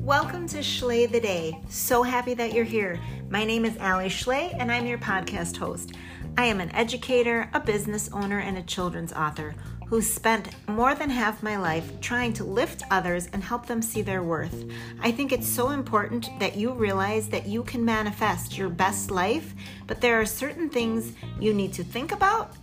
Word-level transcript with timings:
Welcome 0.00 0.48
to 0.48 0.60
Schley 0.60 1.06
the 1.06 1.20
Day. 1.20 1.56
So 1.68 2.02
happy 2.02 2.34
that 2.34 2.52
you're 2.52 2.64
here. 2.64 2.98
My 3.28 3.44
name 3.44 3.64
is 3.64 3.76
Alli 3.76 4.08
Schley, 4.08 4.50
and 4.54 4.72
I'm 4.72 4.86
your 4.86 4.98
podcast 4.98 5.56
host. 5.56 5.92
I 6.36 6.46
am 6.46 6.60
an 6.60 6.74
educator, 6.74 7.48
a 7.54 7.60
business 7.60 8.10
owner, 8.12 8.40
and 8.40 8.58
a 8.58 8.62
children's 8.62 9.12
author 9.12 9.54
who 9.86 10.02
spent 10.02 10.48
more 10.68 10.96
than 10.96 11.10
half 11.10 11.44
my 11.44 11.56
life 11.56 12.00
trying 12.00 12.32
to 12.32 12.44
lift 12.44 12.82
others 12.90 13.28
and 13.32 13.44
help 13.44 13.66
them 13.66 13.80
see 13.80 14.02
their 14.02 14.24
worth. 14.24 14.64
I 15.00 15.12
think 15.12 15.30
it's 15.30 15.46
so 15.46 15.70
important 15.70 16.28
that 16.40 16.56
you 16.56 16.72
realize 16.72 17.28
that 17.28 17.46
you 17.46 17.62
can 17.62 17.84
manifest 17.84 18.58
your 18.58 18.68
best 18.68 19.12
life, 19.12 19.54
but 19.86 20.00
there 20.00 20.20
are 20.20 20.26
certain 20.26 20.70
things 20.70 21.12
you 21.38 21.54
need 21.54 21.72
to 21.74 21.84
think 21.84 22.10
about, 22.10 22.56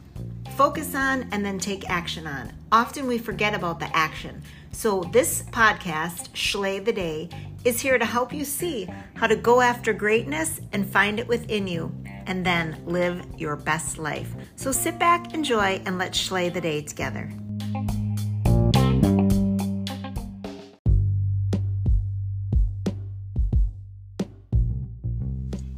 focus 0.58 0.96
on, 0.96 1.28
and 1.32 1.46
then 1.46 1.60
take 1.60 1.88
action 1.88 2.26
on. 2.26 2.52
Often 2.72 3.06
we 3.06 3.20
forget 3.20 3.54
about 3.54 3.80
the 3.80 3.96
action. 3.96 4.42
So, 4.72 5.02
this 5.14 5.44
podcast, 5.44 6.30
Schley 6.34 6.80
the 6.80 6.92
Day, 6.92 7.30
is 7.64 7.80
here 7.80 8.00
to 8.00 8.06
help 8.06 8.34
you 8.34 8.44
see 8.44 8.90
how 9.14 9.28
to 9.28 9.36
go 9.36 9.62
after 9.62 9.94
greatness 9.94 10.60
and 10.74 10.90
find 10.90 11.20
it 11.20 11.28
within 11.28 11.68
you 11.68 11.96
and 12.26 12.44
then 12.44 12.82
live 12.86 13.24
your 13.38 13.56
best 13.56 14.00
life. 14.00 14.34
So 14.56 14.72
sit 14.72 14.98
back, 14.98 15.34
enjoy, 15.34 15.82
and 15.86 15.98
let's 15.98 16.20
slay 16.20 16.50
the 16.50 16.62
day 16.62 16.82
together. 16.82 17.32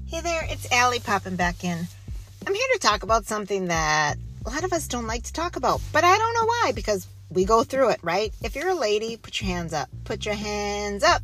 Hey 0.06 0.22
there, 0.22 0.46
it's 0.50 0.72
Alli 0.72 1.00
popping 1.00 1.36
back 1.36 1.64
in. 1.64 1.88
I'm 2.48 2.54
here 2.54 2.68
to 2.74 2.80
talk 2.80 3.04
about 3.04 3.26
something 3.26 3.66
that 3.66 4.18
a 4.46 4.50
lot 4.50 4.64
of 4.64 4.74
us 4.74 4.88
don't 4.88 5.08
like 5.08 5.24
to 5.24 5.34
talk 5.34 5.56
about, 5.56 5.82
but 5.92 6.04
I 6.04 6.18
don't 6.18 6.34
know 6.34 6.46
why 6.46 6.72
because 6.74 7.08
we 7.30 7.46
go 7.46 7.64
through 7.64 7.90
it, 7.90 8.00
right? 8.02 8.34
If 8.42 8.56
you're 8.56 8.70
a 8.70 8.76
lady, 8.76 9.18
put 9.18 9.42
your 9.42 9.50
hands 9.50 9.74
up. 9.74 9.90
Put 10.04 10.26
your 10.26 10.36
hands 10.36 11.04
up 11.04 11.22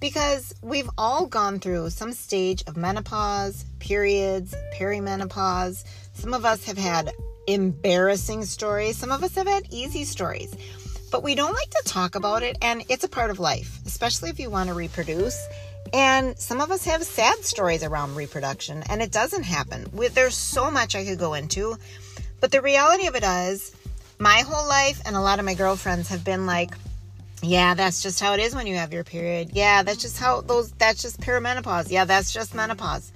because 0.00 0.54
we've 0.62 0.88
all 0.98 1.26
gone 1.26 1.60
through 1.60 1.90
some 1.90 2.12
stage 2.12 2.64
of 2.66 2.76
menopause, 2.76 3.64
periods, 3.78 4.54
perimenopause. 4.74 5.84
Some 6.14 6.34
of 6.34 6.44
us 6.44 6.64
have 6.64 6.78
had 6.78 7.12
embarrassing 7.46 8.44
stories, 8.44 8.96
some 8.96 9.12
of 9.12 9.22
us 9.22 9.34
have 9.34 9.46
had 9.46 9.64
easy 9.70 10.04
stories. 10.04 10.54
But 11.10 11.22
we 11.22 11.34
don't 11.34 11.52
like 11.52 11.70
to 11.70 11.82
talk 11.84 12.14
about 12.14 12.42
it, 12.42 12.56
and 12.62 12.84
it's 12.88 13.04
a 13.04 13.08
part 13.08 13.30
of 13.30 13.40
life, 13.40 13.80
especially 13.84 14.30
if 14.30 14.38
you 14.38 14.48
want 14.48 14.68
to 14.68 14.74
reproduce. 14.74 15.44
And 15.92 16.38
some 16.38 16.60
of 16.60 16.70
us 16.70 16.84
have 16.84 17.02
sad 17.02 17.44
stories 17.44 17.82
around 17.82 18.14
reproduction, 18.14 18.84
and 18.88 19.02
it 19.02 19.10
doesn't 19.10 19.42
happen. 19.42 19.86
There's 20.12 20.36
so 20.36 20.70
much 20.70 20.94
I 20.94 21.04
could 21.04 21.18
go 21.18 21.34
into, 21.34 21.76
but 22.40 22.50
the 22.50 22.62
reality 22.62 23.06
of 23.06 23.14
it 23.14 23.24
is, 23.24 23.74
my 24.18 24.40
whole 24.46 24.68
life 24.68 25.00
and 25.06 25.16
a 25.16 25.20
lot 25.20 25.38
of 25.38 25.44
my 25.44 25.54
girlfriends 25.54 26.08
have 26.08 26.24
been 26.24 26.46
like, 26.46 26.74
yeah, 27.42 27.74
that's 27.74 28.02
just 28.02 28.20
how 28.20 28.34
it 28.34 28.40
is 28.40 28.54
when 28.54 28.66
you 28.66 28.76
have 28.76 28.92
your 28.92 29.04
period. 29.04 29.50
Yeah, 29.54 29.82
that's 29.82 30.02
just 30.02 30.18
how 30.18 30.42
those 30.42 30.72
that's 30.72 31.02
just 31.02 31.20
perimenopause. 31.20 31.90
Yeah, 31.90 32.04
that's 32.04 32.32
just 32.32 32.54
menopause. 32.54 33.12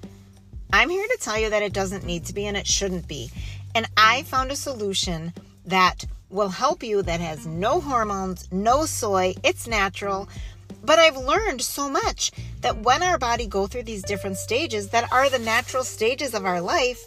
I'm 0.73 0.89
here 0.89 1.07
to 1.07 1.19
tell 1.21 1.39
you 1.39 1.51
that 1.51 1.63
it 1.63 1.73
doesn't 1.73 2.05
need 2.05 2.25
to 2.27 2.35
be 2.35 2.47
and 2.47 2.57
it 2.57 2.67
shouldn't 2.67 3.07
be. 3.07 3.31
And 3.75 3.87
I 3.97 4.23
found 4.23 4.51
a 4.51 4.57
solution 4.57 5.33
that 5.67 6.05
will 6.31 6.49
help 6.49 6.83
you 6.83 7.03
that 7.03 7.21
has 7.21 7.47
no 7.47 7.81
hormones, 7.81 8.51
no 8.51 8.87
soy, 8.87 9.35
it's 9.45 9.69
natural. 9.69 10.29
But 10.83 10.99
I've 10.99 11.17
learned 11.17 11.63
so 11.63 11.89
much 11.89 12.33
that 12.61 12.79
when 12.79 13.03
our 13.03 13.19
body 13.19 13.47
go 13.47 13.67
through 13.67 13.85
these 13.85 14.03
different 14.03 14.37
stages 14.37 14.89
that 14.89 15.11
are 15.13 15.31
the 15.31 15.39
natural 15.39 15.85
stages 15.85 16.35
of 16.35 16.45
our 16.45 16.61
life, 16.61 17.07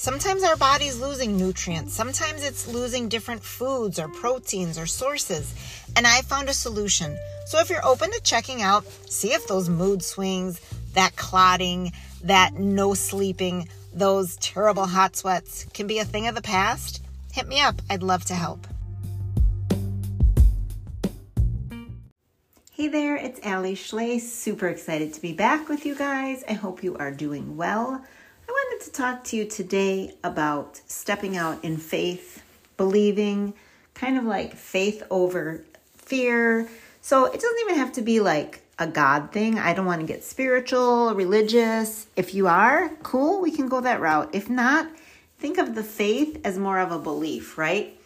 Sometimes 0.00 0.44
our 0.44 0.54
body's 0.54 1.00
losing 1.00 1.36
nutrients. 1.36 1.92
Sometimes 1.92 2.44
it's 2.44 2.68
losing 2.68 3.08
different 3.08 3.42
foods 3.42 3.98
or 3.98 4.06
proteins 4.06 4.78
or 4.78 4.86
sources. 4.86 5.52
And 5.96 6.06
I 6.06 6.22
found 6.22 6.48
a 6.48 6.52
solution. 6.52 7.18
So 7.46 7.58
if 7.58 7.68
you're 7.68 7.84
open 7.84 8.12
to 8.12 8.20
checking 8.22 8.62
out, 8.62 8.86
see 8.86 9.32
if 9.32 9.48
those 9.48 9.68
mood 9.68 10.04
swings, 10.04 10.60
that 10.94 11.16
clotting, 11.16 11.90
that 12.22 12.54
no 12.54 12.94
sleeping, 12.94 13.68
those 13.92 14.36
terrible 14.36 14.86
hot 14.86 15.16
sweats 15.16 15.64
can 15.74 15.88
be 15.88 15.98
a 15.98 16.04
thing 16.04 16.28
of 16.28 16.36
the 16.36 16.42
past, 16.42 17.02
hit 17.32 17.48
me 17.48 17.60
up. 17.60 17.82
I'd 17.90 18.04
love 18.04 18.24
to 18.26 18.34
help. 18.34 18.68
Hey 22.70 22.86
there, 22.86 23.16
it's 23.16 23.40
Alli 23.42 23.74
Schley. 23.74 24.20
Super 24.20 24.68
excited 24.68 25.12
to 25.14 25.20
be 25.20 25.32
back 25.32 25.68
with 25.68 25.84
you 25.84 25.96
guys. 25.96 26.44
I 26.48 26.52
hope 26.52 26.84
you 26.84 26.96
are 26.98 27.10
doing 27.10 27.56
well. 27.56 28.04
I 28.58 28.64
wanted 28.72 28.84
to 28.86 28.92
talk 28.92 29.24
to 29.24 29.36
you 29.36 29.44
today 29.44 30.14
about 30.24 30.80
stepping 30.88 31.36
out 31.36 31.62
in 31.62 31.76
faith, 31.76 32.42
believing, 32.76 33.54
kind 33.94 34.18
of 34.18 34.24
like 34.24 34.56
faith 34.56 35.00
over 35.12 35.62
fear. 35.94 36.68
So 37.00 37.26
it 37.26 37.40
doesn't 37.40 37.60
even 37.60 37.76
have 37.76 37.92
to 37.92 38.02
be 38.02 38.18
like 38.18 38.62
a 38.80 38.88
God 38.88 39.30
thing. 39.30 39.60
I 39.60 39.74
don't 39.74 39.86
want 39.86 40.00
to 40.00 40.06
get 40.08 40.24
spiritual, 40.24 41.14
religious. 41.14 42.08
If 42.16 42.34
you 42.34 42.48
are, 42.48 42.88
cool, 43.04 43.40
we 43.40 43.52
can 43.52 43.68
go 43.68 43.80
that 43.80 44.00
route. 44.00 44.30
If 44.32 44.50
not, 44.50 44.88
think 45.38 45.58
of 45.58 45.76
the 45.76 45.84
faith 45.84 46.40
as 46.42 46.58
more 46.58 46.80
of 46.80 46.90
a 46.90 46.98
belief, 46.98 47.58
right? 47.58 47.96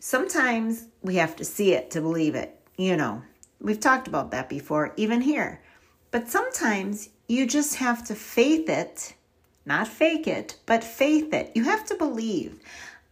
Sometimes 0.00 0.84
we 1.00 1.14
have 1.14 1.34
to 1.36 1.46
see 1.46 1.72
it 1.72 1.90
to 1.92 2.02
believe 2.02 2.34
it. 2.34 2.60
You 2.76 2.94
know, 2.96 3.22
we've 3.58 3.80
talked 3.80 4.06
about 4.06 4.32
that 4.32 4.50
before, 4.50 4.92
even 4.98 5.22
here. 5.22 5.62
But 6.10 6.28
sometimes 6.28 7.08
you 7.26 7.46
just 7.46 7.76
have 7.76 8.04
to 8.08 8.14
faith 8.14 8.68
it 8.68 9.14
not 9.68 9.86
fake 9.86 10.26
it, 10.26 10.56
but 10.66 10.82
faith 10.82 11.32
it. 11.32 11.52
You 11.54 11.62
have 11.64 11.84
to 11.86 11.94
believe. 11.94 12.58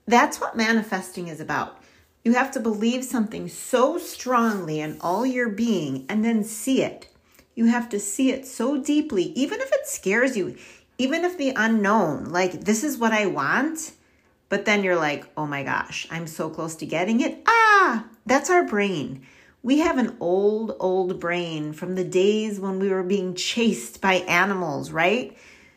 That's 0.06 0.40
what 0.40 0.56
manifesting 0.56 1.28
is 1.28 1.40
about. 1.40 1.80
You 2.24 2.32
have 2.32 2.50
to 2.52 2.60
believe 2.60 3.04
something 3.04 3.48
so 3.48 3.98
strongly 3.98 4.80
in 4.80 4.98
all 5.00 5.24
your 5.24 5.48
being 5.48 6.06
and 6.08 6.24
then 6.24 6.42
see 6.42 6.82
it. 6.82 7.08
You 7.54 7.66
have 7.66 7.88
to 7.90 8.00
see 8.00 8.32
it 8.32 8.46
so 8.46 8.76
deeply, 8.76 9.24
even 9.34 9.60
if 9.60 9.70
it 9.72 9.86
scares 9.86 10.36
you, 10.36 10.56
even 10.98 11.24
if 11.24 11.38
the 11.38 11.52
unknown, 11.54 12.24
like 12.24 12.64
this 12.64 12.82
is 12.82 12.98
what 12.98 13.12
I 13.12 13.26
want, 13.26 13.92
but 14.48 14.64
then 14.64 14.82
you're 14.82 14.96
like, 14.96 15.26
oh 15.36 15.46
my 15.46 15.62
gosh, 15.62 16.06
I'm 16.10 16.26
so 16.26 16.50
close 16.50 16.74
to 16.76 16.86
getting 16.86 17.20
it. 17.20 17.42
Ah, 17.46 18.06
that's 18.24 18.50
our 18.50 18.64
brain. 18.64 19.22
We 19.62 19.78
have 19.80 19.98
an 19.98 20.16
old, 20.20 20.76
old 20.78 21.18
brain 21.18 21.72
from 21.72 21.96
the 21.96 22.04
days 22.04 22.60
when 22.60 22.78
we 22.78 22.88
were 22.88 23.02
being 23.02 23.34
chased 23.34 24.00
by 24.00 24.14
animals, 24.14 24.90
right? 24.90 25.36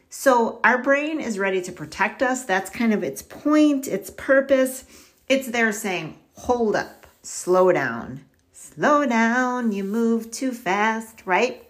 So 0.10 0.60
our 0.64 0.82
brain 0.82 1.22
is 1.22 1.38
ready 1.38 1.62
to 1.62 1.72
protect 1.72 2.24
us. 2.24 2.44
That's 2.44 2.72
kind 2.72 2.94
of 2.94 3.04
its 3.04 3.22
point, 3.22 3.88
its 3.88 4.10
purpose. 4.10 4.86
It's 5.28 5.48
there 5.48 5.72
saying, 5.72 6.18
hold 6.34 6.76
up, 6.76 7.06
slow 7.22 7.72
down, 7.72 8.26
slow 8.52 9.06
down, 9.06 9.72
you 9.72 9.84
move 9.84 10.32
too 10.32 10.52
fast, 10.52 11.22
right? 11.26 11.64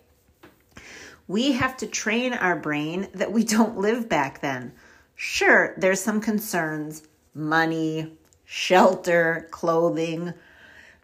We 1.28 1.52
have 1.52 1.76
to 1.78 1.88
train 1.88 2.34
our 2.34 2.56
brain 2.56 3.10
that 3.14 3.34
we 3.34 3.44
don't 3.56 3.78
live 3.78 4.08
back 4.08 4.40
then. 4.40 4.72
Sure, 5.16 5.74
there's 5.78 6.02
some 6.02 6.22
concerns 6.22 7.04
money, 7.36 8.18
shelter, 8.46 9.48
clothing. 9.52 10.34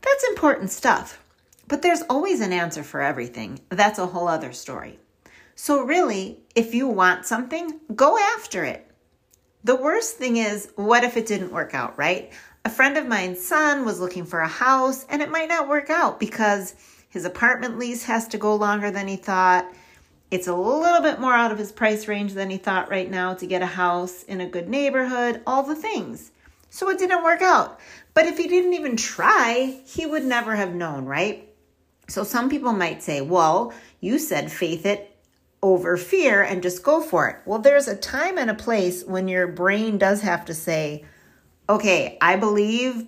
That's 0.01 0.24
important 0.29 0.72
stuff. 0.72 1.22
But 1.68 1.81
there's 1.81 2.01
always 2.09 2.41
an 2.41 2.53
answer 2.53 2.84
for 2.84 3.01
everything. 3.01 3.59
That's 3.69 4.00
a 4.00 4.07
whole 4.07 4.28
other 4.28 4.53
story. 4.53 5.00
So, 5.57 5.83
really, 5.83 6.41
if 6.53 6.75
you 6.75 6.88
want 6.88 7.25
something, 7.25 7.79
go 7.95 8.17
after 8.35 8.66
it. 8.66 8.91
The 9.63 9.75
worst 9.75 10.17
thing 10.17 10.35
is, 10.35 10.69
what 10.75 11.05
if 11.05 11.16
it 11.16 11.25
didn't 11.25 11.53
work 11.53 11.73
out, 11.73 11.97
right? 11.97 12.33
A 12.66 12.69
friend 12.69 12.97
of 12.97 13.07
mine's 13.07 13.41
son 13.41 13.85
was 13.85 14.01
looking 14.01 14.25
for 14.25 14.41
a 14.41 14.47
house 14.47 15.05
and 15.09 15.21
it 15.21 15.31
might 15.31 15.47
not 15.47 15.69
work 15.69 15.89
out 15.89 16.19
because 16.19 16.75
his 17.09 17.23
apartment 17.23 17.79
lease 17.79 18.03
has 18.03 18.27
to 18.29 18.38
go 18.38 18.55
longer 18.55 18.91
than 18.91 19.07
he 19.07 19.15
thought. 19.15 19.65
It's 20.29 20.47
a 20.47 20.53
little 20.53 21.01
bit 21.01 21.21
more 21.21 21.33
out 21.33 21.53
of 21.53 21.57
his 21.57 21.71
price 21.71 22.09
range 22.09 22.33
than 22.33 22.49
he 22.49 22.57
thought 22.57 22.89
right 22.89 23.09
now 23.09 23.33
to 23.35 23.47
get 23.47 23.61
a 23.61 23.65
house 23.65 24.23
in 24.23 24.41
a 24.41 24.49
good 24.49 24.67
neighborhood, 24.67 25.41
all 25.47 25.63
the 25.63 25.75
things. 25.75 26.31
So 26.69 26.89
it 26.89 26.99
didn't 26.99 27.23
work 27.23 27.41
out. 27.41 27.79
But 28.13 28.25
if 28.25 28.38
he 28.38 28.47
didn't 28.50 28.74
even 28.74 28.97
try, 28.97 29.80
he 29.85 30.06
would 30.06 30.25
never 30.25 30.56
have 30.56 30.75
known, 30.75 31.06
right? 31.06 31.50
So 32.09 32.25
some 32.25 32.50
people 32.50 32.74
might 32.74 33.01
say, 33.01 33.21
well, 33.21 33.74
you 34.01 34.19
said 34.19 34.51
faith 34.51 34.85
it 34.85 35.14
over 35.65 35.97
fear 35.97 36.44
and 36.44 36.62
just 36.62 36.83
go 36.83 37.01
for 37.01 37.27
it. 37.27 37.38
Well, 37.44 37.57
there's 37.57 37.88
a 37.88 37.95
time 37.95 38.38
and 38.38 38.51
a 38.51 38.53
place 38.53 39.03
when 39.03 39.27
your 39.27 39.47
brain 39.47 39.97
does 39.97 40.21
have 40.21 40.45
to 40.45 40.53
say, 40.53 41.06
okay, 41.67 42.19
I 42.21 42.35
believe, 42.35 43.07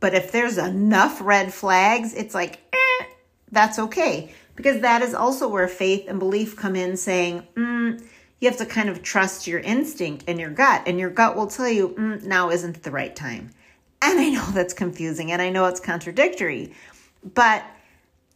but 0.00 0.14
if 0.14 0.32
there's 0.32 0.56
enough 0.56 1.20
red 1.20 1.52
flags, 1.52 2.14
it's 2.14 2.34
like, 2.34 2.60
eh, 2.72 3.04
that's 3.52 3.78
okay. 3.78 4.32
Because 4.56 4.80
that 4.80 5.02
is 5.02 5.12
also 5.12 5.48
where 5.48 5.68
faith 5.68 6.06
and 6.08 6.18
belief 6.18 6.56
come 6.56 6.74
in 6.74 6.96
saying, 6.96 7.46
mm, 7.54 8.02
you 8.40 8.48
have 8.48 8.56
to 8.56 8.64
kind 8.64 8.88
of 8.88 9.02
trust 9.02 9.46
your 9.46 9.60
instinct 9.60 10.24
and 10.26 10.40
your 10.40 10.50
gut, 10.50 10.84
and 10.86 10.98
your 10.98 11.10
gut 11.10 11.36
will 11.36 11.46
tell 11.46 11.68
you, 11.68 11.90
mm, 11.90 12.22
now 12.24 12.48
isn't 12.48 12.84
the 12.84 12.90
right 12.90 13.14
time. 13.14 13.50
And 14.00 14.18
I 14.18 14.30
know 14.30 14.46
that's 14.52 14.72
confusing 14.72 15.30
and 15.30 15.42
I 15.42 15.50
know 15.50 15.66
it's 15.66 15.78
contradictory, 15.78 16.72
but 17.34 17.62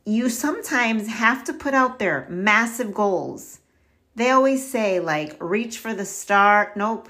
you 0.04 0.28
sometimes 0.28 1.08
have 1.08 1.42
to 1.44 1.54
put 1.54 1.72
out 1.72 1.98
there 1.98 2.26
massive 2.28 2.92
goals 2.92 3.60
they 4.14 4.30
always 4.30 4.70
say, 4.70 5.00
like, 5.00 5.36
reach 5.40 5.78
for 5.78 5.94
the 5.94 6.04
star. 6.04 6.72
Nope. 6.76 7.08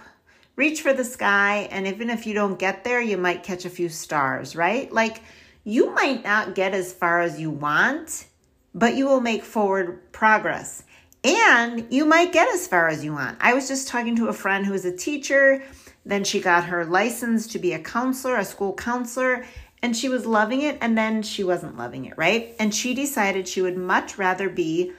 Reach 0.54 0.82
for 0.82 0.92
the 0.92 1.04
sky. 1.04 1.68
And 1.70 1.86
even 1.86 2.10
if 2.10 2.26
you 2.26 2.34
don't 2.34 2.58
get 2.58 2.84
there, 2.84 3.00
you 3.00 3.16
might 3.16 3.42
catch 3.42 3.64
a 3.64 3.70
few 3.70 3.88
stars, 3.88 4.54
right? 4.54 4.92
Like, 4.92 5.22
you 5.64 5.94
might 5.94 6.24
not 6.24 6.54
get 6.54 6.74
as 6.74 6.92
far 6.92 7.20
as 7.20 7.40
you 7.40 7.50
want, 7.50 8.26
but 8.74 8.94
you 8.94 9.06
will 9.06 9.20
make 9.20 9.44
forward 9.44 10.12
progress. 10.12 10.82
And 11.24 11.86
you 11.90 12.04
might 12.04 12.32
get 12.32 12.48
as 12.52 12.66
far 12.66 12.88
as 12.88 13.04
you 13.04 13.12
want. 13.12 13.38
I 13.40 13.54
was 13.54 13.68
just 13.68 13.88
talking 13.88 14.16
to 14.16 14.28
a 14.28 14.32
friend 14.32 14.66
who 14.66 14.74
is 14.74 14.84
a 14.84 14.96
teacher. 14.96 15.62
Then 16.04 16.24
she 16.24 16.40
got 16.40 16.64
her 16.64 16.84
license 16.84 17.46
to 17.48 17.58
be 17.58 17.72
a 17.72 17.78
counselor, 17.78 18.36
a 18.36 18.44
school 18.44 18.74
counselor, 18.74 19.46
and 19.82 19.96
she 19.96 20.08
was 20.08 20.26
loving 20.26 20.62
it. 20.62 20.78
And 20.80 20.98
then 20.98 21.22
she 21.22 21.44
wasn't 21.44 21.76
loving 21.76 22.06
it, 22.06 22.14
right? 22.16 22.54
And 22.58 22.74
she 22.74 22.92
decided 22.94 23.46
she 23.46 23.62
would 23.62 23.76
much 23.76 24.18
rather 24.18 24.48
be 24.48 24.92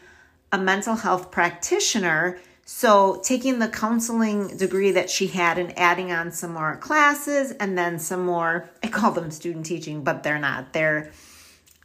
a 0.54 0.58
mental 0.58 0.96
health 0.96 1.32
practitioner. 1.32 2.40
So, 2.66 3.20
taking 3.24 3.60
the 3.60 3.68
counseling 3.68 4.56
degree 4.56 4.92
that 4.92 5.10
she 5.10 5.28
had 5.28 5.58
and 5.58 5.78
adding 5.78 6.14
on 6.14 6.32
some 6.32 6.54
more 6.54 6.78
classes 6.78 7.52
and 7.52 7.78
then 7.78 8.00
some 8.00 8.26
more, 8.26 8.70
I 8.82 8.88
call 8.88 9.12
them 9.12 9.32
student 9.32 9.66
teaching, 9.66 10.04
but 10.04 10.24
they're 10.24 10.40
not. 10.40 10.72
They're 10.72 11.12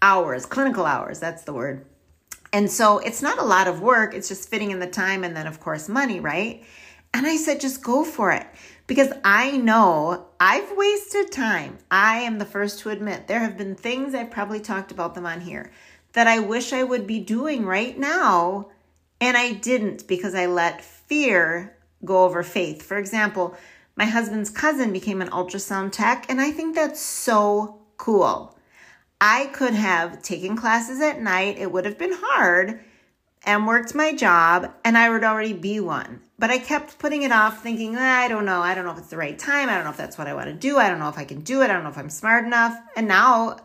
hours, 0.01 0.47
clinical 0.47 0.87
hours, 0.87 1.19
that's 1.19 1.43
the 1.43 1.53
word. 1.53 1.85
And 2.53 2.71
so 2.71 2.99
it's 2.99 3.23
not 3.23 3.39
a 3.39 3.45
lot 3.45 3.67
of 3.67 3.83
work, 3.83 4.15
it's 4.15 4.29
just 4.29 4.49
fitting 4.49 4.71
in 4.71 4.79
the 4.79 4.87
time 4.87 5.25
and 5.25 5.37
then, 5.37 5.49
of 5.49 5.59
course, 5.59 5.89
money, 5.89 6.21
right? 6.21 6.63
And 7.13 7.27
I 7.27 7.37
said, 7.37 7.61
just 7.61 7.83
go 7.83 8.05
for 8.05 8.31
it 8.31 8.47
because 8.87 9.13
I 9.25 9.57
know 9.57 10.29
I've 10.39 10.77
wasted 10.77 11.33
time. 11.33 11.79
I 11.91 12.19
am 12.19 12.39
the 12.39 12.45
first 12.45 12.81
to 12.81 12.91
admit 12.91 13.27
there 13.27 13.41
have 13.41 13.57
been 13.57 13.75
things 13.75 14.15
I've 14.15 14.31
probably 14.31 14.61
talked 14.61 14.93
about 14.93 15.15
them 15.15 15.27
on 15.27 15.41
here 15.41 15.73
that 16.13 16.27
I 16.27 16.39
wish 16.39 16.73
I 16.73 16.83
would 16.83 17.07
be 17.07 17.21
doing 17.21 17.65
right 17.65 17.99
now. 17.99 18.69
And 19.21 19.37
I 19.37 19.53
didn't 19.53 20.07
because 20.07 20.35
I 20.35 20.47
let 20.47 20.85
fear 20.85 21.77
go 22.05 22.25
over 22.25 22.43
faith. 22.43 22.83
For 22.83 22.99
example, 22.99 23.57
my 23.97 24.05
husband's 24.05 24.51
cousin 24.51 24.93
became 24.93 25.21
an 25.21 25.31
ultrasound 25.31 25.91
tech, 25.91 26.27
and 26.29 26.41
I 26.41 26.53
think 26.53 26.75
that's 26.75 27.01
so 27.01 27.81
cool. 27.97 28.57
I 29.21 29.47
could 29.47 29.75
have 29.75 30.23
taken 30.23 30.57
classes 30.57 31.01
at 31.01 31.21
night, 31.21 31.59
it 31.59 31.73
would 31.73 31.85
have 31.85 31.99
been 31.99 32.15
hard, 32.15 32.79
and 33.45 33.67
worked 33.67 33.97
my 33.97 34.15
job, 34.15 34.73
and 34.85 34.97
I 34.97 35.11
would 35.11 35.25
already 35.25 35.53
be 35.53 35.81
one. 35.81 36.21
But 36.39 36.51
I 36.51 36.59
kept 36.59 37.01
putting 37.01 37.23
it 37.23 37.33
off, 37.33 37.63
thinking, 37.63 37.97
ah, 37.99 38.21
I 38.21 38.29
don't 38.29 38.45
know. 38.45 38.61
I 38.61 38.77
don't 38.77 38.85
know 38.85 38.93
if 38.93 38.99
it's 38.99 39.09
the 39.09 39.17
right 39.17 39.37
time. 39.37 39.69
I 39.69 39.75
don't 39.75 39.83
know 39.83 39.91
if 39.91 39.97
that's 39.97 40.17
what 40.17 40.29
I 40.29 40.35
want 40.35 40.47
to 40.47 40.55
do. 40.55 40.79
I 40.79 40.89
don't 40.89 41.01
know 41.01 41.09
if 41.09 41.19
I 41.19 41.25
can 41.25 41.41
do 41.41 41.63
it. 41.63 41.65
I 41.65 41.73
don't 41.73 41.83
know 41.83 41.91
if 41.91 41.99
I'm 41.99 42.11
smart 42.11 42.45
enough. 42.45 42.79
And 42.95 43.09
now 43.09 43.57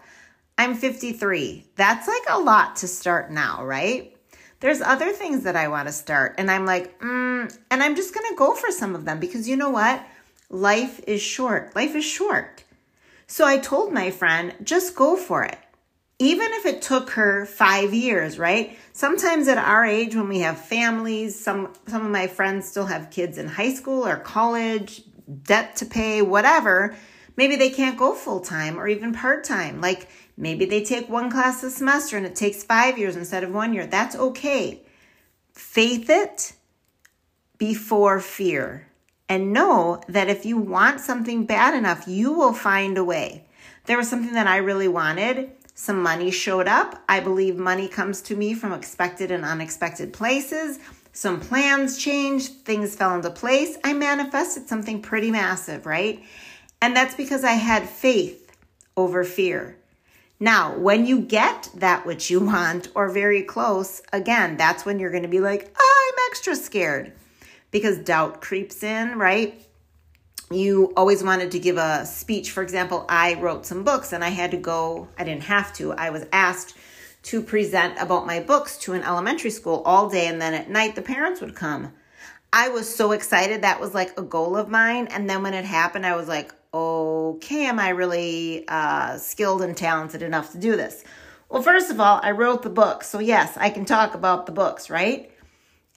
I'm 0.57 0.75
53. 0.75 1.65
That's 1.75 2.07
like 2.07 2.23
a 2.29 2.39
lot 2.39 2.77
to 2.77 2.87
start 2.87 3.31
now, 3.31 3.63
right? 3.65 4.15
There's 4.59 4.81
other 4.81 5.11
things 5.11 5.43
that 5.43 5.55
I 5.55 5.67
want 5.67 5.87
to 5.87 5.93
start, 5.93 6.35
and 6.37 6.49
I'm 6.49 6.65
like, 6.65 6.99
mm, 7.01 7.57
and 7.69 7.83
I'm 7.83 7.95
just 7.95 8.13
going 8.13 8.29
to 8.29 8.37
go 8.37 8.55
for 8.55 8.71
some 8.71 8.95
of 8.95 9.03
them 9.03 9.19
because 9.19 9.49
you 9.49 9.57
know 9.57 9.71
what? 9.71 10.05
Life 10.49 11.01
is 11.05 11.21
short. 11.21 11.75
Life 11.75 11.95
is 11.95 12.05
short. 12.05 12.63
So 13.27 13.45
I 13.45 13.57
told 13.57 13.91
my 13.91 14.11
friend, 14.11 14.55
just 14.63 14.95
go 14.95 15.17
for 15.17 15.43
it. 15.43 15.57
Even 16.19 16.47
if 16.51 16.65
it 16.65 16.81
took 16.81 17.09
her 17.11 17.45
five 17.45 17.93
years, 17.93 18.37
right? 18.39 18.77
Sometimes 18.93 19.47
at 19.47 19.57
our 19.57 19.83
age, 19.83 20.15
when 20.15 20.29
we 20.29 20.39
have 20.39 20.57
families, 20.57 21.37
some, 21.37 21.73
some 21.87 22.05
of 22.05 22.11
my 22.11 22.27
friends 22.27 22.69
still 22.69 22.85
have 22.85 23.09
kids 23.09 23.37
in 23.37 23.47
high 23.47 23.73
school 23.73 24.07
or 24.07 24.17
college, 24.17 25.01
debt 25.43 25.75
to 25.77 25.85
pay, 25.85 26.21
whatever. 26.21 26.95
Maybe 27.35 27.55
they 27.55 27.71
can't 27.71 27.97
go 27.97 28.13
full 28.13 28.41
time 28.41 28.79
or 28.79 28.87
even 28.87 29.11
part 29.13 29.43
time. 29.43 29.81
Like 29.81 30.07
maybe 30.37 30.65
they 30.65 30.83
take 30.83 31.09
one 31.09 31.31
class 31.31 31.63
a 31.63 31.69
semester 31.69 32.17
and 32.17 32.25
it 32.25 32.35
takes 32.35 32.63
five 32.63 32.97
years 32.97 33.15
instead 33.15 33.43
of 33.43 33.53
one 33.53 33.73
year. 33.73 33.87
That's 33.87 34.15
okay. 34.15 34.81
Faith 35.51 36.09
it 36.09 36.53
before 37.57 38.19
fear 38.19 38.87
and 39.29 39.53
know 39.53 40.01
that 40.07 40.29
if 40.29 40.45
you 40.45 40.57
want 40.57 40.99
something 40.99 41.45
bad 41.45 41.73
enough, 41.73 42.07
you 42.07 42.33
will 42.33 42.53
find 42.53 42.97
a 42.97 43.03
way. 43.03 43.45
There 43.85 43.97
was 43.97 44.09
something 44.09 44.33
that 44.33 44.47
I 44.47 44.57
really 44.57 44.87
wanted. 44.87 45.51
Some 45.75 46.03
money 46.03 46.29
showed 46.29 46.67
up. 46.67 47.03
I 47.09 47.19
believe 47.19 47.57
money 47.57 47.87
comes 47.87 48.21
to 48.23 48.35
me 48.35 48.53
from 48.53 48.73
expected 48.73 49.31
and 49.31 49.43
unexpected 49.43 50.13
places. 50.13 50.79
Some 51.13 51.39
plans 51.39 51.97
changed, 51.97 52.65
things 52.65 52.95
fell 52.95 53.15
into 53.15 53.29
place. 53.29 53.77
I 53.83 53.93
manifested 53.93 54.67
something 54.67 55.01
pretty 55.01 55.31
massive, 55.31 55.85
right? 55.85 56.23
And 56.81 56.95
that's 56.95 57.15
because 57.15 57.43
I 57.43 57.53
had 57.53 57.87
faith 57.87 58.51
over 58.97 59.23
fear. 59.23 59.77
Now, 60.39 60.77
when 60.77 61.05
you 61.05 61.21
get 61.21 61.69
that 61.75 62.05
which 62.05 62.29
you 62.29 62.39
want 62.41 62.89
or 62.95 63.09
very 63.09 63.43
close, 63.43 64.01
again, 64.11 64.57
that's 64.57 64.85
when 64.85 64.99
you're 64.99 65.11
going 65.11 65.23
to 65.23 65.29
be 65.29 65.39
like, 65.39 65.73
I'm 65.75 66.13
extra 66.29 66.55
scared 66.55 67.13
because 67.71 67.97
doubt 67.99 68.41
creeps 68.41 68.83
in, 68.83 69.17
right? 69.17 69.65
You 70.51 70.93
always 70.97 71.23
wanted 71.23 71.51
to 71.51 71.59
give 71.59 71.77
a 71.77 72.05
speech. 72.05 72.51
For 72.51 72.61
example, 72.61 73.05
I 73.09 73.35
wrote 73.35 73.65
some 73.65 73.83
books 73.83 74.11
and 74.13 74.23
I 74.23 74.29
had 74.29 74.51
to 74.51 74.57
go, 74.57 75.07
I 75.17 75.23
didn't 75.23 75.43
have 75.43 75.73
to, 75.73 75.93
I 75.93 76.09
was 76.09 76.25
asked 76.31 76.75
to 77.23 77.41
present 77.41 77.97
about 77.99 78.27
my 78.27 78.39
books 78.39 78.77
to 78.79 78.93
an 78.93 79.01
elementary 79.03 79.49
school 79.49 79.81
all 79.85 80.09
day 80.09 80.27
and 80.27 80.41
then 80.41 80.53
at 80.53 80.69
night 80.69 80.95
the 80.95 81.01
parents 81.01 81.39
would 81.41 81.55
come. 81.55 81.93
I 82.51 82.69
was 82.69 82.93
so 82.93 83.13
excited. 83.13 83.63
That 83.63 83.79
was 83.79 83.95
like 83.95 84.17
a 84.19 84.21
goal 84.21 84.55
of 84.55 84.69
mine. 84.69 85.07
And 85.07 85.27
then 85.27 85.41
when 85.41 85.55
it 85.55 85.65
happened, 85.65 86.05
I 86.05 86.15
was 86.15 86.27
like, 86.27 86.53
okay, 86.73 87.65
am 87.65 87.79
I 87.79 87.89
really 87.89 88.65
uh, 88.67 89.17
skilled 89.17 89.61
and 89.61 89.75
talented 89.77 90.21
enough 90.21 90.51
to 90.53 90.57
do 90.57 90.75
this? 90.75 91.03
Well, 91.49 91.61
first 91.61 91.91
of 91.91 91.99
all, 91.99 92.19
I 92.23 92.31
wrote 92.31 92.63
the 92.63 92.69
book. 92.69 93.03
So, 93.03 93.19
yes, 93.19 93.55
I 93.57 93.69
can 93.69 93.85
talk 93.85 94.15
about 94.15 94.45
the 94.45 94.51
books, 94.51 94.89
right? 94.89 95.31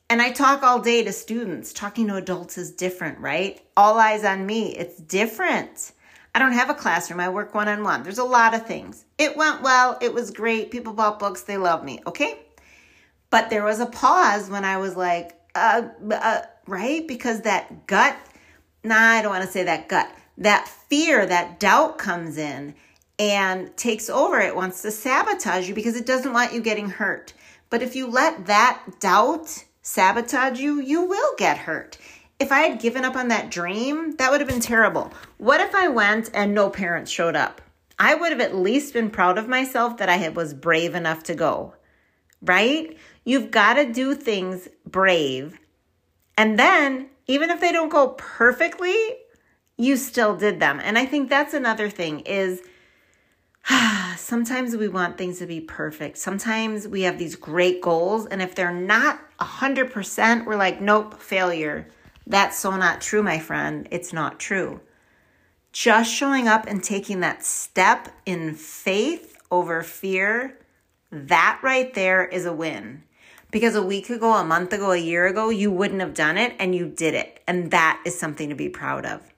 And 0.08 0.20
I 0.20 0.30
talk 0.30 0.62
all 0.62 0.80
day 0.80 1.02
to 1.02 1.12
students. 1.12 1.72
Talking 1.72 2.08
to 2.08 2.16
adults 2.16 2.58
is 2.58 2.70
different, 2.70 3.18
right? 3.18 3.60
All 3.76 3.98
eyes 3.98 4.24
on 4.24 4.46
me. 4.46 4.76
It's 4.76 4.98
different. 4.98 5.92
I 6.34 6.38
don't 6.38 6.52
have 6.52 6.68
a 6.68 6.74
classroom. 6.74 7.20
I 7.20 7.30
work 7.30 7.54
one 7.54 7.68
on 7.68 7.82
one. 7.82 8.02
There's 8.02 8.18
a 8.18 8.24
lot 8.24 8.54
of 8.54 8.66
things. 8.66 9.06
It 9.16 9.36
went 9.36 9.62
well. 9.62 9.96
It 10.02 10.12
was 10.12 10.30
great. 10.30 10.70
People 10.70 10.92
bought 10.92 11.18
books. 11.18 11.42
They 11.42 11.56
love 11.56 11.82
me. 11.82 12.00
Okay. 12.06 12.38
But 13.30 13.48
there 13.48 13.64
was 13.64 13.80
a 13.80 13.86
pause 13.86 14.50
when 14.50 14.64
I 14.64 14.76
was 14.76 14.96
like, 14.96 15.32
uh, 15.54 15.88
uh, 16.12 16.42
right? 16.66 17.08
Because 17.08 17.40
that 17.42 17.86
gut, 17.86 18.16
nah, 18.84 18.94
I 18.94 19.22
don't 19.22 19.32
want 19.32 19.44
to 19.44 19.50
say 19.50 19.64
that 19.64 19.88
gut, 19.88 20.08
that 20.38 20.68
fear, 20.68 21.26
that 21.26 21.58
doubt 21.58 21.98
comes 21.98 22.38
in 22.38 22.74
and 23.18 23.74
takes 23.76 24.10
over. 24.10 24.40
It 24.40 24.56
wants 24.56 24.82
to 24.82 24.90
sabotage 24.90 25.68
you 25.68 25.74
because 25.74 25.96
it 25.96 26.06
doesn't 26.06 26.32
want 26.32 26.52
you 26.52 26.60
getting 26.60 26.90
hurt. 26.90 27.32
But 27.70 27.82
if 27.82 27.96
you 27.96 28.06
let 28.06 28.46
that 28.46 28.82
doubt 29.00 29.64
sabotage 29.82 30.60
you, 30.60 30.80
you 30.80 31.02
will 31.02 31.34
get 31.38 31.58
hurt. 31.58 31.98
If 32.38 32.52
I 32.52 32.60
had 32.60 32.80
given 32.80 33.04
up 33.04 33.16
on 33.16 33.28
that 33.28 33.50
dream, 33.50 34.16
that 34.16 34.30
would 34.30 34.40
have 34.40 34.48
been 34.48 34.60
terrible. 34.60 35.12
What 35.38 35.60
if 35.60 35.74
I 35.74 35.88
went 35.88 36.30
and 36.34 36.54
no 36.54 36.68
parents 36.68 37.10
showed 37.10 37.34
up? 37.34 37.62
I 37.98 38.14
would 38.14 38.30
have 38.30 38.42
at 38.42 38.54
least 38.54 38.92
been 38.92 39.10
proud 39.10 39.38
of 39.38 39.48
myself 39.48 39.96
that 39.96 40.10
I 40.10 40.28
was 40.28 40.52
brave 40.52 40.94
enough 40.94 41.22
to 41.24 41.34
go. 41.34 41.74
Right? 42.42 42.98
You've 43.24 43.50
got 43.50 43.74
to 43.74 43.90
do 43.90 44.14
things 44.14 44.68
brave. 44.84 45.58
And 46.36 46.58
then, 46.58 47.08
even 47.26 47.48
if 47.48 47.60
they 47.60 47.72
don't 47.72 47.88
go 47.88 48.08
perfectly, 48.08 48.94
you 49.76 49.96
still 49.96 50.36
did 50.36 50.60
them. 50.60 50.80
And 50.82 50.98
I 50.98 51.06
think 51.06 51.28
that's 51.28 51.54
another 51.54 51.90
thing 51.90 52.20
is 52.20 52.62
sometimes 54.16 54.76
we 54.76 54.88
want 54.88 55.18
things 55.18 55.38
to 55.38 55.46
be 55.46 55.60
perfect. 55.60 56.18
Sometimes 56.18 56.88
we 56.88 57.02
have 57.02 57.18
these 57.18 57.36
great 57.36 57.80
goals, 57.80 58.26
and 58.26 58.40
if 58.40 58.54
they're 58.54 58.72
not 58.72 59.20
100%, 59.40 60.46
we're 60.46 60.56
like, 60.56 60.80
nope, 60.80 61.20
failure. 61.20 61.88
That's 62.26 62.58
so 62.58 62.76
not 62.76 63.00
true, 63.00 63.22
my 63.22 63.38
friend. 63.38 63.86
It's 63.90 64.12
not 64.12 64.40
true. 64.40 64.80
Just 65.72 66.12
showing 66.12 66.48
up 66.48 66.66
and 66.66 66.82
taking 66.82 67.20
that 67.20 67.44
step 67.44 68.08
in 68.24 68.54
faith 68.54 69.36
over 69.50 69.82
fear, 69.82 70.58
that 71.12 71.60
right 71.62 71.92
there 71.94 72.24
is 72.24 72.46
a 72.46 72.52
win. 72.52 73.04
Because 73.50 73.76
a 73.76 73.82
week 73.82 74.10
ago, 74.10 74.34
a 74.34 74.44
month 74.44 74.72
ago, 74.72 74.90
a 74.90 74.96
year 74.96 75.26
ago, 75.26 75.50
you 75.50 75.70
wouldn't 75.70 76.00
have 76.00 76.14
done 76.14 76.36
it 76.36 76.56
and 76.58 76.74
you 76.74 76.88
did 76.88 77.14
it. 77.14 77.42
And 77.46 77.70
that 77.70 78.02
is 78.04 78.18
something 78.18 78.48
to 78.48 78.56
be 78.56 78.68
proud 78.68 79.06
of. 79.06 79.32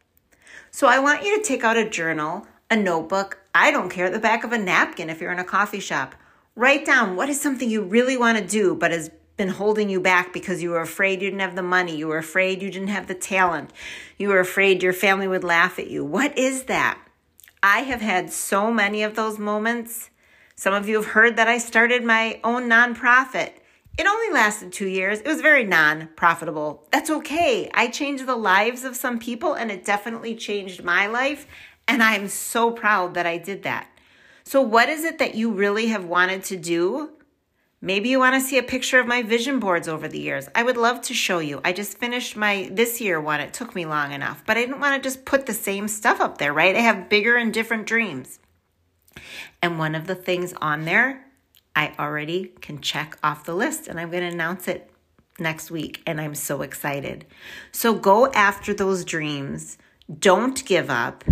So 0.79 0.87
I 0.87 1.01
want 1.01 1.25
you 1.25 1.37
to 1.37 1.43
take 1.43 1.65
out 1.65 1.77
a 1.77 1.91
journal 1.91 2.47
a 2.71 2.77
notebook, 2.77 3.41
I 3.53 3.73
don't 3.73 3.89
care, 3.89 4.11
the 4.11 4.21
back 4.21 4.45
of 4.45 4.53
a 4.53 4.59
napkin 4.59 5.11
if 5.11 5.21
you're 5.21 5.33
in 5.33 5.41
a 5.41 5.45
coffee 5.45 5.81
shop. 5.81 6.15
Write 6.55 6.87
down 6.87 7.17
what 7.17 7.29
is 7.29 7.41
something 7.41 7.69
you 7.69 7.83
really 7.83 8.17
want 8.17 8.39
to 8.39 8.47
do 8.47 8.77
but 8.77 8.93
has 8.93 9.11
been 9.37 9.49
holding 9.49 9.91
you 9.91 10.01
back 10.01 10.33
because 10.33 10.63
you 10.63 10.71
were 10.71 10.81
afraid 10.81 11.21
you 11.21 11.31
didn't 11.31 11.41
have 11.41 11.57
the 11.57 11.65
money, 11.65 11.97
you 11.97 12.07
were 12.07 12.17
afraid 12.17 12.63
you 12.63 12.71
didn't 12.71 12.95
have 12.95 13.09
the 13.09 13.15
talent, 13.17 13.73
you 14.19 14.29
were 14.29 14.39
afraid 14.39 14.81
your 14.81 14.93
family 14.93 15.27
would 15.27 15.43
laugh 15.43 15.81
at 15.81 15.91
you. 15.91 16.05
What 16.05 16.39
is 16.39 16.67
that? 16.67 16.97
I 17.61 17.81
have 17.81 18.01
had 18.01 18.33
so 18.33 18.73
many 18.73 19.03
of 19.03 19.17
those 19.17 19.37
moments. 19.37 20.11
Some 20.55 20.75
of 20.75 20.89
you 20.89 20.95
have 20.95 21.07
heard 21.07 21.35
that 21.39 21.49
I 21.49 21.59
started 21.59 22.05
my 22.05 22.39
own 22.45 22.69
nonprofit. 22.69 23.55
It 23.99 24.07
only 24.07 24.33
lasted 24.33 24.73
two 24.73 24.87
years. 24.87 25.19
It 25.19 25.27
was 25.27 25.41
very 25.41 25.65
non 25.65 26.09
profitable. 26.15 26.87
That's 26.93 27.11
okay. 27.11 27.69
I 27.75 27.89
changed 27.89 28.27
the 28.27 28.37
lives 28.37 28.85
of 28.85 28.95
some 28.95 29.19
people 29.19 29.55
and 29.55 29.73
it 29.73 29.85
definitely 29.85 30.37
changed 30.37 30.85
my 30.85 31.09
life. 31.09 31.49
And 31.89 32.01
I'm 32.01 32.29
so 32.29 32.71
proud 32.71 33.15
that 33.15 33.27
I 33.27 33.39
did 33.39 33.65
that. 33.65 33.89
So, 34.45 34.63
what 34.63 34.89
is 34.89 35.05
it 35.05 35.19
that 35.19 35.35
you 35.35 35.51
really 35.51 35.89
have 35.89 36.05
wanted 36.05 36.45
to 36.45 36.57
do? 36.57 37.11
Maybe 37.81 38.09
you 38.09 38.19
want 38.19 38.35
to 38.35 38.41
see 38.41 38.59
a 38.59 38.63
picture 38.63 38.99
of 38.99 39.07
my 39.07 39.23
vision 39.23 39.59
boards 39.59 39.89
over 39.89 40.09
the 40.09 40.21
years. 40.21 40.49
I 40.55 40.63
would 40.63 40.77
love 40.77 41.01
to 41.03 41.15
show 41.15 41.39
you. 41.39 41.61
I 41.65 41.73
just 41.73 41.99
finished 41.99 42.37
my 42.37 42.69
this 42.73 43.01
year 43.01 43.21
one. 43.21 43.41
It 43.41 43.53
took 43.53 43.75
me 43.75 43.85
long 43.85 44.13
enough, 44.13 44.43
but 44.47 44.57
I 44.57 44.61
didn't 44.61 44.81
want 44.81 45.01
to 45.01 45.07
just 45.07 45.25
put 45.25 45.47
the 45.47 45.53
same 45.53 45.87
stuff 45.87 46.21
up 46.21 46.39
there, 46.39 46.53
right? 46.53 46.75
I 46.75 46.81
have 46.81 47.09
bigger 47.09 47.37
and 47.37 47.53
different 47.53 47.87
dreams. 47.87 48.39
And 49.61 49.79
one 49.79 49.95
of 49.95 50.07
the 50.07 50.15
things 50.15 50.55
on 50.61 50.85
there, 50.85 51.28
I 51.79 51.95
already 51.97 52.47
can 52.61 52.81
check 52.81 53.17
off 53.23 53.45
the 53.45 53.55
list, 53.55 53.87
and 53.87 54.01
I'm 54.01 54.11
going 54.11 54.25
to 54.25 54.35
announce 54.35 54.67
it 54.67 54.91
next 55.39 55.71
week, 55.71 56.03
and 56.09 56.21
I'm 56.21 56.35
so 56.35 56.63
excited. 56.63 57.25
So 57.71 57.95
go 57.95 58.27
after 58.33 58.75
those 58.75 59.05
dreams. 59.05 59.79
Don't 60.19 60.65
give 60.67 60.91
up. 60.91 61.23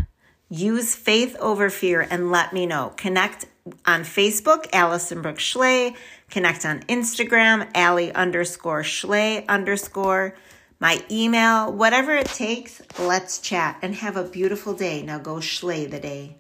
Use 0.49 0.95
faith 0.95 1.35
over 1.41 1.69
fear 1.69 2.07
and 2.09 2.31
let 2.31 2.53
me 2.53 2.65
know. 2.65 2.93
Connect 2.97 3.47
on 3.85 4.03
Facebook, 4.03 4.69
Allison 4.73 5.21
Brooks 5.21 5.43
Schley. 5.43 5.97
Connect 6.31 6.65
on 6.65 6.79
Instagram, 6.83 7.69
Alli 7.75 8.13
underscore 8.13 8.85
Schley 8.85 9.45
underscore. 9.49 10.37
My 10.79 11.03
email, 11.11 11.73
whatever 11.73 12.15
it 12.15 12.27
takes, 12.27 12.81
let's 13.01 13.41
chat 13.41 13.79
and 13.83 13.97
have 13.97 14.17
a 14.17 14.23
beautiful 14.23 14.75
day. 14.75 15.03
Now 15.03 15.19
go 15.19 15.41
Schley 15.41 15.87
the 15.87 15.99
day. 15.99 16.37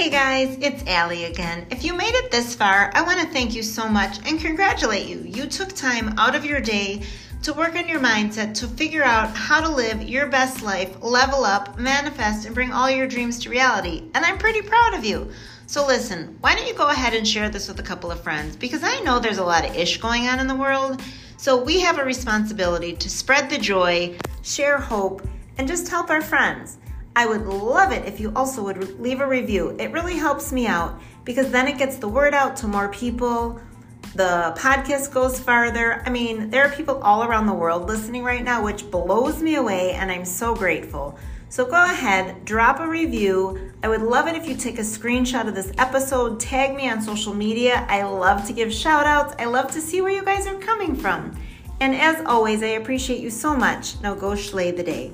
Hey 0.00 0.08
guys, 0.08 0.56
it's 0.62 0.82
Alli 0.86 1.26
again. 1.26 1.66
If 1.70 1.84
you 1.84 1.92
made 1.92 2.14
it 2.14 2.30
this 2.30 2.54
far, 2.54 2.90
I 2.94 3.02
want 3.02 3.20
to 3.20 3.26
thank 3.26 3.54
you 3.54 3.62
so 3.62 3.86
much 3.86 4.16
and 4.26 4.40
congratulate 4.40 5.06
you. 5.06 5.18
You 5.18 5.44
took 5.44 5.74
time 5.74 6.18
out 6.18 6.34
of 6.34 6.42
your 6.42 6.58
day 6.58 7.02
to 7.42 7.52
work 7.52 7.76
on 7.76 7.86
your 7.86 8.00
mindset 8.00 8.54
to 8.60 8.66
figure 8.66 9.04
out 9.04 9.36
how 9.36 9.60
to 9.60 9.68
live 9.68 10.02
your 10.02 10.26
best 10.28 10.62
life, 10.62 11.02
level 11.02 11.44
up, 11.44 11.78
manifest, 11.78 12.46
and 12.46 12.54
bring 12.54 12.72
all 12.72 12.90
your 12.90 13.06
dreams 13.06 13.38
to 13.40 13.50
reality. 13.50 14.04
And 14.14 14.24
I'm 14.24 14.38
pretty 14.38 14.62
proud 14.62 14.94
of 14.94 15.04
you. 15.04 15.30
So, 15.66 15.86
listen, 15.86 16.34
why 16.40 16.54
don't 16.54 16.66
you 16.66 16.72
go 16.72 16.88
ahead 16.88 17.12
and 17.12 17.28
share 17.28 17.50
this 17.50 17.68
with 17.68 17.78
a 17.78 17.82
couple 17.82 18.10
of 18.10 18.22
friends? 18.22 18.56
Because 18.56 18.82
I 18.82 19.00
know 19.00 19.18
there's 19.18 19.36
a 19.36 19.44
lot 19.44 19.68
of 19.68 19.76
ish 19.76 19.98
going 19.98 20.28
on 20.28 20.40
in 20.40 20.46
the 20.46 20.56
world. 20.56 21.02
So, 21.36 21.62
we 21.62 21.78
have 21.80 21.98
a 21.98 22.04
responsibility 22.06 22.94
to 22.94 23.10
spread 23.10 23.50
the 23.50 23.58
joy, 23.58 24.16
share 24.40 24.78
hope, 24.78 25.28
and 25.58 25.68
just 25.68 25.90
help 25.90 26.08
our 26.08 26.22
friends. 26.22 26.78
I 27.16 27.26
would 27.26 27.46
love 27.46 27.92
it 27.92 28.06
if 28.06 28.20
you 28.20 28.32
also 28.36 28.62
would 28.64 29.00
leave 29.00 29.20
a 29.20 29.26
review. 29.26 29.76
It 29.78 29.90
really 29.90 30.16
helps 30.16 30.52
me 30.52 30.66
out 30.66 31.00
because 31.24 31.50
then 31.50 31.66
it 31.66 31.78
gets 31.78 31.96
the 31.96 32.08
word 32.08 32.34
out 32.34 32.56
to 32.58 32.68
more 32.68 32.88
people. 32.88 33.60
The 34.14 34.54
podcast 34.56 35.12
goes 35.12 35.38
farther. 35.38 36.02
I 36.06 36.10
mean, 36.10 36.50
there 36.50 36.64
are 36.64 36.70
people 36.72 37.00
all 37.02 37.24
around 37.24 37.46
the 37.46 37.54
world 37.54 37.88
listening 37.88 38.24
right 38.24 38.42
now, 38.42 38.64
which 38.64 38.90
blows 38.90 39.42
me 39.42 39.56
away, 39.56 39.92
and 39.92 40.10
I'm 40.10 40.24
so 40.24 40.54
grateful. 40.54 41.18
So 41.48 41.64
go 41.64 41.84
ahead, 41.84 42.44
drop 42.44 42.78
a 42.78 42.88
review. 42.88 43.72
I 43.82 43.88
would 43.88 44.02
love 44.02 44.28
it 44.28 44.36
if 44.36 44.46
you 44.46 44.54
take 44.54 44.78
a 44.78 44.82
screenshot 44.82 45.48
of 45.48 45.54
this 45.54 45.72
episode, 45.78 46.38
tag 46.38 46.76
me 46.76 46.88
on 46.88 47.02
social 47.02 47.34
media. 47.34 47.84
I 47.88 48.04
love 48.04 48.46
to 48.46 48.52
give 48.52 48.72
shout 48.72 49.04
outs. 49.04 49.34
I 49.38 49.46
love 49.46 49.70
to 49.72 49.80
see 49.80 50.00
where 50.00 50.12
you 50.12 50.24
guys 50.24 50.46
are 50.46 50.58
coming 50.58 50.94
from. 50.94 51.36
And 51.80 51.94
as 51.94 52.24
always, 52.24 52.62
I 52.62 52.78
appreciate 52.78 53.20
you 53.20 53.30
so 53.30 53.56
much. 53.56 54.00
Now 54.00 54.14
go 54.14 54.36
slay 54.36 54.70
the 54.70 54.84
day. 54.84 55.12